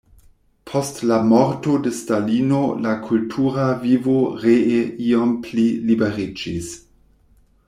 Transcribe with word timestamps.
Post 0.69 1.01
la 1.11 1.17
morto 1.31 1.75
de 1.87 1.91
Stalino 1.97 2.61
la 2.87 2.93
kultura 3.05 3.69
vivo 3.85 4.19
ree 4.47 4.83
iom 5.11 5.39
pli 5.49 5.71
liberiĝis. 5.93 6.77